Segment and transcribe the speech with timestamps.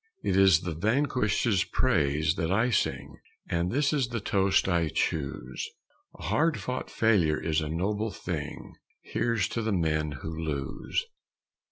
[0.23, 3.17] It is the vanquished's praises that I sing,
[3.47, 5.69] And this is the toast I choose:
[6.17, 11.05] "A hard fought failure is a noble thing; Here's to the men who lose!"